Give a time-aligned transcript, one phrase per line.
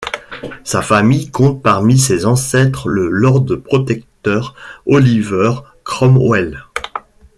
[0.63, 4.55] Sa famille compte parmi ses ancêtres le Lord Protecteur
[4.87, 5.51] Oliver
[5.83, 6.63] Cromwell.